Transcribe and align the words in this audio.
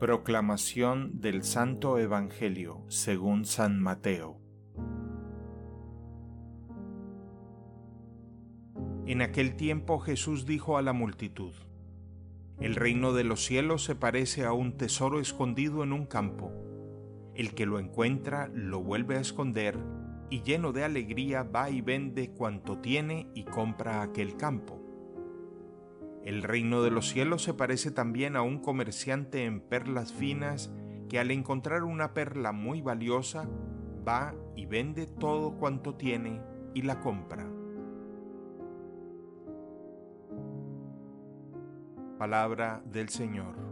Proclamación 0.00 1.20
del 1.20 1.42
Santo 1.44 1.98
Evangelio 1.98 2.86
según 2.88 3.44
San 3.44 3.78
Mateo. 3.82 4.40
En 9.04 9.20
aquel 9.20 9.56
tiempo 9.56 9.98
Jesús 9.98 10.46
dijo 10.46 10.78
a 10.78 10.82
la 10.82 10.94
multitud, 10.94 11.52
El 12.60 12.76
reino 12.76 13.12
de 13.12 13.24
los 13.24 13.44
cielos 13.44 13.84
se 13.84 13.94
parece 13.94 14.46
a 14.46 14.54
un 14.54 14.78
tesoro 14.78 15.20
escondido 15.20 15.84
en 15.84 15.92
un 15.92 16.06
campo. 16.06 16.50
El 17.34 17.52
que 17.52 17.66
lo 17.66 17.78
encuentra 17.78 18.48
lo 18.54 18.82
vuelve 18.82 19.18
a 19.18 19.20
esconder 19.20 19.78
y 20.30 20.40
lleno 20.40 20.72
de 20.72 20.82
alegría 20.82 21.42
va 21.42 21.68
y 21.68 21.82
vende 21.82 22.30
cuanto 22.30 22.78
tiene 22.78 23.30
y 23.34 23.44
compra 23.44 24.00
aquel 24.00 24.38
campo. 24.38 24.79
El 26.24 26.42
reino 26.42 26.82
de 26.82 26.90
los 26.90 27.08
cielos 27.08 27.42
se 27.42 27.54
parece 27.54 27.90
también 27.90 28.36
a 28.36 28.42
un 28.42 28.58
comerciante 28.58 29.44
en 29.44 29.60
perlas 29.60 30.12
finas 30.12 30.70
que 31.08 31.18
al 31.18 31.30
encontrar 31.30 31.82
una 31.82 32.12
perla 32.12 32.52
muy 32.52 32.82
valiosa 32.82 33.48
va 34.06 34.34
y 34.54 34.66
vende 34.66 35.06
todo 35.06 35.56
cuanto 35.56 35.94
tiene 35.94 36.42
y 36.74 36.82
la 36.82 37.00
compra. 37.00 37.46
Palabra 42.18 42.82
del 42.84 43.08
Señor. 43.08 43.69